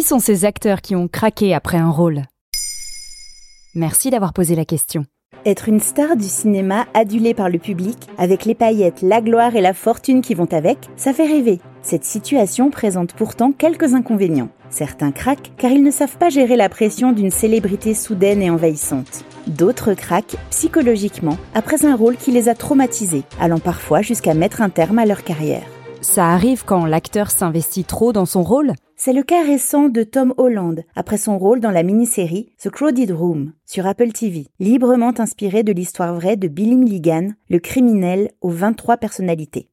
Qui 0.00 0.06
sont 0.06 0.18
ces 0.18 0.46
acteurs 0.46 0.80
qui 0.80 0.96
ont 0.96 1.08
craqué 1.08 1.52
après 1.52 1.76
un 1.76 1.90
rôle? 1.90 2.22
Merci 3.74 4.08
d'avoir 4.08 4.32
posé 4.32 4.54
la 4.54 4.64
question. 4.64 5.04
Être 5.44 5.68
une 5.68 5.78
star 5.78 6.16
du 6.16 6.24
cinéma 6.24 6.86
adulée 6.94 7.34
par 7.34 7.50
le 7.50 7.58
public, 7.58 7.98
avec 8.16 8.46
les 8.46 8.54
paillettes, 8.54 9.02
la 9.02 9.20
gloire 9.20 9.56
et 9.56 9.60
la 9.60 9.74
fortune 9.74 10.22
qui 10.22 10.32
vont 10.32 10.50
avec, 10.52 10.78
ça 10.96 11.12
fait 11.12 11.26
rêver. 11.26 11.60
Cette 11.82 12.06
situation 12.06 12.70
présente 12.70 13.12
pourtant 13.12 13.52
quelques 13.52 13.92
inconvénients. 13.92 14.48
Certains 14.70 15.12
craquent 15.12 15.52
car 15.58 15.70
ils 15.70 15.82
ne 15.82 15.90
savent 15.90 16.16
pas 16.16 16.30
gérer 16.30 16.56
la 16.56 16.70
pression 16.70 17.12
d'une 17.12 17.30
célébrité 17.30 17.92
soudaine 17.92 18.40
et 18.40 18.48
envahissante. 18.48 19.26
D'autres 19.48 19.92
craquent 19.92 20.36
psychologiquement 20.48 21.36
après 21.52 21.84
un 21.84 21.94
rôle 21.94 22.16
qui 22.16 22.30
les 22.30 22.48
a 22.48 22.54
traumatisés, 22.54 23.24
allant 23.38 23.60
parfois 23.60 24.00
jusqu'à 24.00 24.32
mettre 24.32 24.62
un 24.62 24.70
terme 24.70 24.98
à 24.98 25.04
leur 25.04 25.24
carrière. 25.24 25.66
Ça 26.00 26.28
arrive 26.28 26.64
quand 26.64 26.86
l'acteur 26.86 27.30
s'investit 27.30 27.84
trop 27.84 28.14
dans 28.14 28.24
son 28.24 28.42
rôle? 28.42 28.72
C'est 29.02 29.14
le 29.14 29.22
cas 29.22 29.42
récent 29.42 29.88
de 29.88 30.02
Tom 30.02 30.34
Holland, 30.36 30.84
après 30.94 31.16
son 31.16 31.38
rôle 31.38 31.60
dans 31.60 31.70
la 31.70 31.82
mini-série 31.82 32.52
The 32.62 32.68
Crowded 32.68 33.10
Room 33.10 33.54
sur 33.64 33.86
Apple 33.86 34.12
TV, 34.12 34.48
librement 34.58 35.14
inspiré 35.18 35.62
de 35.62 35.72
l'histoire 35.72 36.14
vraie 36.14 36.36
de 36.36 36.48
Billy 36.48 36.76
Milligan, 36.76 37.30
le 37.48 37.60
criminel 37.60 38.30
aux 38.42 38.50
23 38.50 38.98
personnalités. 38.98 39.70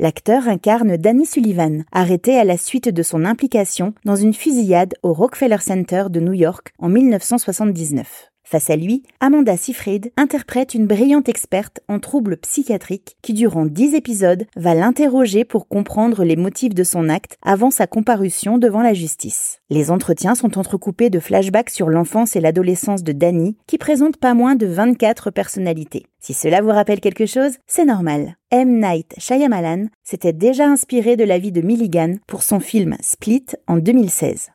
L'acteur 0.00 0.48
incarne 0.48 0.96
Danny 0.96 1.24
Sullivan, 1.24 1.84
arrêté 1.92 2.36
à 2.36 2.42
la 2.42 2.56
suite 2.56 2.88
de 2.88 3.02
son 3.04 3.24
implication 3.24 3.94
dans 4.04 4.16
une 4.16 4.34
fusillade 4.34 4.94
au 5.04 5.12
Rockefeller 5.12 5.58
Center 5.60 6.06
de 6.10 6.18
New 6.18 6.32
York 6.32 6.72
en 6.80 6.88
1979. 6.88 8.33
Face 8.44 8.68
à 8.68 8.76
lui, 8.76 9.02
Amanda 9.20 9.56
Seyfried 9.56 10.12
interprète 10.18 10.74
une 10.74 10.86
brillante 10.86 11.30
experte 11.30 11.80
en 11.88 11.98
troubles 11.98 12.36
psychiatriques 12.36 13.16
qui, 13.22 13.32
durant 13.32 13.64
dix 13.64 13.94
épisodes, 13.94 14.46
va 14.54 14.74
l'interroger 14.74 15.44
pour 15.44 15.66
comprendre 15.66 16.24
les 16.24 16.36
motifs 16.36 16.74
de 16.74 16.84
son 16.84 17.08
acte 17.08 17.38
avant 17.42 17.70
sa 17.70 17.86
comparution 17.86 18.58
devant 18.58 18.82
la 18.82 18.92
justice. 18.92 19.60
Les 19.70 19.90
entretiens 19.90 20.34
sont 20.34 20.58
entrecoupés 20.58 21.08
de 21.08 21.20
flashbacks 21.20 21.70
sur 21.70 21.88
l'enfance 21.88 22.36
et 22.36 22.40
l'adolescence 22.40 23.02
de 23.02 23.12
Danny, 23.12 23.56
qui 23.66 23.78
présente 23.78 24.18
pas 24.18 24.34
moins 24.34 24.56
de 24.56 24.66
24 24.66 25.30
personnalités. 25.30 26.04
Si 26.20 26.34
cela 26.34 26.60
vous 26.60 26.68
rappelle 26.68 27.00
quelque 27.00 27.26
chose, 27.26 27.56
c'est 27.66 27.86
normal. 27.86 28.36
M. 28.50 28.78
Night 28.78 29.14
Shyamalan 29.18 29.86
s'était 30.02 30.32
déjà 30.34 30.66
inspiré 30.66 31.16
de 31.16 31.24
la 31.24 31.38
vie 31.38 31.52
de 31.52 31.62
Milligan 31.62 32.14
pour 32.26 32.42
son 32.42 32.60
film 32.60 32.96
Split 33.00 33.46
en 33.66 33.78
2016. 33.78 34.50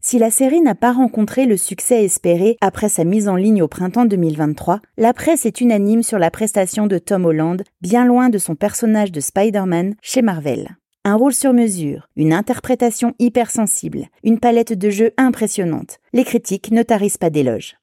Si 0.00 0.18
la 0.18 0.30
série 0.30 0.60
n'a 0.60 0.76
pas 0.76 0.92
rencontré 0.92 1.44
le 1.44 1.56
succès 1.56 2.04
espéré 2.04 2.56
après 2.60 2.88
sa 2.88 3.02
mise 3.02 3.28
en 3.28 3.34
ligne 3.34 3.62
au 3.62 3.68
printemps 3.68 4.04
2023, 4.04 4.80
la 4.96 5.12
presse 5.12 5.44
est 5.44 5.60
unanime 5.60 6.04
sur 6.04 6.20
la 6.20 6.30
prestation 6.30 6.86
de 6.86 6.98
Tom 6.98 7.24
Holland, 7.24 7.64
bien 7.80 8.04
loin 8.04 8.28
de 8.28 8.38
son 8.38 8.54
personnage 8.54 9.10
de 9.10 9.18
Spider-Man 9.18 9.96
chez 10.00 10.22
Marvel. 10.22 10.76
Un 11.04 11.16
rôle 11.16 11.34
sur 11.34 11.52
mesure, 11.52 12.08
une 12.14 12.32
interprétation 12.32 13.14
hypersensible, 13.18 14.06
une 14.22 14.38
palette 14.38 14.72
de 14.72 14.88
jeux 14.88 15.10
impressionnante. 15.16 15.98
Les 16.12 16.24
critiques 16.24 16.70
ne 16.70 16.84
tarissent 16.84 17.18
pas 17.18 17.30
d'éloges. 17.30 17.76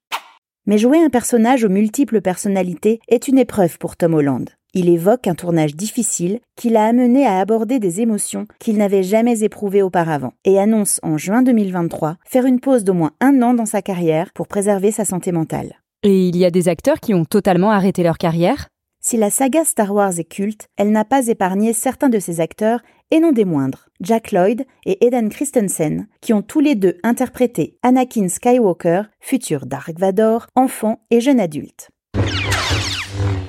Mais 0.68 0.78
jouer 0.78 1.04
un 1.04 1.10
personnage 1.10 1.66
aux 1.66 1.70
multiples 1.70 2.22
personnalités 2.22 3.02
est 3.10 3.28
une 3.28 3.40
épreuve 3.40 3.78
pour 3.78 3.98
Tom 3.98 4.14
Holland. 4.14 4.50
Il 4.78 4.90
évoque 4.90 5.28
un 5.28 5.36
tournage 5.36 5.74
difficile 5.74 6.42
qui 6.58 6.70
l'a 6.70 6.86
amené 6.86 7.26
à 7.26 7.40
aborder 7.40 7.80
des 7.80 8.02
émotions 8.02 8.46
qu'il 8.60 8.76
n'avait 8.76 9.04
jamais 9.04 9.42
éprouvées 9.42 9.82
auparavant 9.82 10.34
et 10.44 10.60
annonce 10.60 11.00
en 11.02 11.18
juin 11.18 11.44
2023 11.44 12.18
faire 12.26 12.46
une 12.46 12.60
pause 12.60 12.84
d'au 12.84 12.94
moins 12.94 13.14
un 13.22 13.42
an 13.42 13.54
dans 13.54 13.66
sa 13.66 13.82
carrière 13.82 14.34
pour 14.34 14.50
préserver 14.50 14.92
sa 14.92 15.06
santé 15.06 15.32
mentale. 15.32 15.80
Et 16.04 16.28
il 16.28 16.36
y 16.36 16.44
a 16.44 16.52
des 16.52 16.68
acteurs 16.68 17.00
qui 17.00 17.14
ont 17.14 17.24
totalement 17.24 17.72
arrêté 17.72 18.04
leur 18.04 18.18
carrière? 18.18 18.68
Si 19.00 19.16
la 19.16 19.30
saga 19.30 19.64
Star 19.64 19.94
Wars 19.94 20.20
est 20.20 20.30
culte, 20.30 20.68
elle 20.76 20.92
n'a 20.92 21.06
pas 21.06 21.28
épargné 21.28 21.72
certains 21.72 22.10
de 22.10 22.20
ses 22.20 22.42
acteurs 22.42 22.82
et 23.12 23.22
non 23.22 23.32
des 23.32 23.46
moindres, 23.46 23.88
Jack 24.02 24.34
Lloyd 24.34 24.66
et 24.86 25.06
Eden 25.06 25.30
Christensen, 25.30 26.08
qui 26.20 26.34
ont 26.34 26.42
tous 26.42 26.60
les 26.60 26.76
deux 26.76 26.98
interprété 27.04 27.78
Anakin 27.82 28.28
Skywalker, 28.28 29.04
futur 29.22 29.68
Dark 29.68 29.98
Vador, 29.98 30.48
enfant 30.54 31.06
et 31.12 31.22
jeune 31.22 31.40
adulte. 31.40 31.92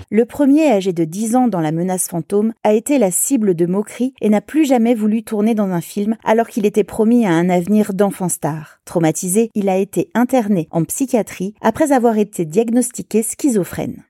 Le 0.09 0.25
premier, 0.25 0.71
âgé 0.71 0.93
de 0.93 1.03
10 1.03 1.35
ans 1.35 1.49
dans 1.49 1.61
La 1.61 1.73
menace 1.73 2.07
fantôme, 2.07 2.53
a 2.63 2.75
été 2.75 2.99
la 2.99 3.11
cible 3.11 3.57
de 3.57 3.67
moqueries 3.67 4.15
et 4.21 4.29
n'a 4.29 4.41
plus 4.41 4.65
jamais 4.65 4.95
voulu 4.95 5.25
tourner 5.25 5.57
dans 5.57 5.71
un 5.71 5.81
film 5.81 6.17
alors 6.23 6.47
qu'il 6.47 6.65
était 6.65 6.85
promis 6.85 7.27
à 7.27 7.33
un 7.33 7.49
avenir 7.49 7.93
d'enfant 7.93 8.29
star. 8.29 8.79
Traumatisé, 8.85 9.51
il 9.57 9.69
a 9.69 9.77
été 9.77 10.11
interné 10.15 10.69
en 10.71 10.85
psychiatrie 10.85 11.55
après 11.61 11.91
avoir 11.91 12.19
été 12.19 12.45
diagnostiqué 12.45 13.25
schizophrène. 13.25 14.05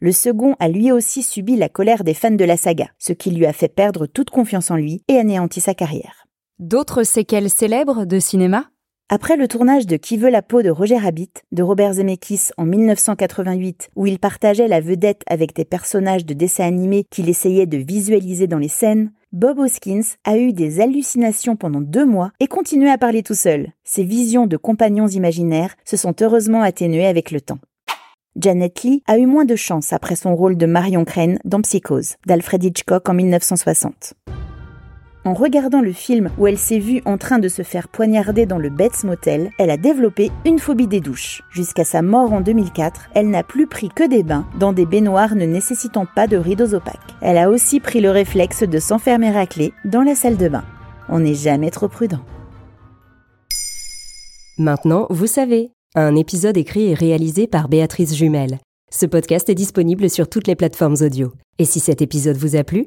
Le 0.00 0.12
second 0.12 0.56
a 0.60 0.68
lui 0.68 0.90
aussi 0.90 1.22
subi 1.22 1.56
la 1.56 1.68
colère 1.68 2.04
des 2.04 2.14
fans 2.14 2.30
de 2.30 2.44
la 2.44 2.56
saga, 2.56 2.88
ce 2.98 3.12
qui 3.12 3.30
lui 3.30 3.44
a 3.44 3.52
fait 3.52 3.68
perdre 3.68 4.06
toute 4.06 4.30
confiance 4.30 4.70
en 4.70 4.76
lui 4.76 5.02
et 5.08 5.18
anéanti 5.18 5.60
sa 5.60 5.74
carrière. 5.74 6.26
D'autres 6.58 7.02
séquelles 7.02 7.50
célèbres 7.50 8.06
de 8.06 8.18
cinéma? 8.18 8.70
Après 9.10 9.36
le 9.36 9.48
tournage 9.48 9.86
de 9.86 9.96
Qui 9.96 10.16
veut 10.16 10.30
la 10.30 10.40
peau 10.40 10.62
de 10.62 10.70
Roger 10.70 10.96
Rabbit 10.96 11.30
de 11.52 11.62
Robert 11.62 11.94
Zemeckis 11.94 12.50
en 12.56 12.64
1988, 12.64 13.90
où 13.96 14.06
il 14.06 14.18
partageait 14.18 14.66
la 14.66 14.80
vedette 14.80 15.22
avec 15.26 15.54
des 15.54 15.64
personnages 15.64 16.24
de 16.24 16.32
dessins 16.32 16.66
animés 16.66 17.04
qu'il 17.10 17.28
essayait 17.28 17.66
de 17.66 17.76
visualiser 17.76 18.46
dans 18.46 18.58
les 18.58 18.68
scènes, 18.68 19.12
Bob 19.32 19.58
Hoskins 19.58 20.16
a 20.24 20.38
eu 20.38 20.52
des 20.52 20.80
hallucinations 20.80 21.56
pendant 21.56 21.80
deux 21.80 22.06
mois 22.06 22.30
et 22.40 22.46
continuait 22.46 22.90
à 22.90 22.98
parler 22.98 23.22
tout 23.22 23.34
seul. 23.34 23.72
Ses 23.84 24.04
visions 24.04 24.46
de 24.46 24.56
compagnons 24.56 25.08
imaginaires 25.08 25.76
se 25.84 25.96
sont 25.96 26.14
heureusement 26.22 26.62
atténuées 26.62 27.06
avec 27.06 27.30
le 27.30 27.40
temps. 27.40 27.58
Janet 28.36 28.82
Lee 28.82 29.02
a 29.06 29.18
eu 29.18 29.26
moins 29.26 29.44
de 29.44 29.54
chance 29.54 29.92
après 29.92 30.16
son 30.16 30.34
rôle 30.34 30.56
de 30.56 30.66
Marion 30.66 31.04
Crane 31.04 31.38
dans 31.44 31.60
Psychose 31.60 32.16
d'Alfred 32.26 32.64
Hitchcock 32.64 33.08
en 33.08 33.14
1960. 33.14 34.14
En 35.26 35.32
regardant 35.32 35.80
le 35.80 35.92
film 35.92 36.28
où 36.36 36.46
elle 36.46 36.58
s'est 36.58 36.78
vue 36.78 37.00
en 37.06 37.16
train 37.16 37.38
de 37.38 37.48
se 37.48 37.62
faire 37.62 37.88
poignarder 37.88 38.44
dans 38.44 38.58
le 38.58 38.68
Bates 38.68 39.04
Motel, 39.04 39.50
elle 39.58 39.70
a 39.70 39.78
développé 39.78 40.30
une 40.44 40.58
phobie 40.58 40.86
des 40.86 41.00
douches. 41.00 41.42
Jusqu'à 41.50 41.84
sa 41.84 42.02
mort 42.02 42.34
en 42.34 42.42
2004, 42.42 43.08
elle 43.14 43.30
n'a 43.30 43.42
plus 43.42 43.66
pris 43.66 43.88
que 43.88 44.06
des 44.06 44.22
bains 44.22 44.46
dans 44.60 44.74
des 44.74 44.84
baignoires 44.84 45.34
ne 45.34 45.46
nécessitant 45.46 46.04
pas 46.14 46.26
de 46.26 46.36
rideaux 46.36 46.74
opaques. 46.74 47.14
Elle 47.22 47.38
a 47.38 47.48
aussi 47.48 47.80
pris 47.80 48.02
le 48.02 48.10
réflexe 48.10 48.64
de 48.64 48.78
s'enfermer 48.78 49.34
à 49.34 49.46
clé 49.46 49.72
dans 49.86 50.02
la 50.02 50.14
salle 50.14 50.36
de 50.36 50.48
bain. 50.48 50.64
On 51.08 51.20
n'est 51.20 51.34
jamais 51.34 51.70
trop 51.70 51.88
prudent. 51.88 52.20
Maintenant, 54.58 55.06
vous 55.08 55.26
savez. 55.26 55.70
Un 55.94 56.16
épisode 56.16 56.58
écrit 56.58 56.90
et 56.90 56.94
réalisé 56.94 57.46
par 57.46 57.68
Béatrice 57.68 58.14
Jumel. 58.14 58.58
Ce 58.92 59.06
podcast 59.06 59.48
est 59.48 59.54
disponible 59.54 60.10
sur 60.10 60.28
toutes 60.28 60.48
les 60.48 60.54
plateformes 60.54 60.96
audio. 61.00 61.32
Et 61.58 61.64
si 61.64 61.80
cet 61.80 62.02
épisode 62.02 62.36
vous 62.36 62.56
a 62.56 62.64
plu, 62.64 62.86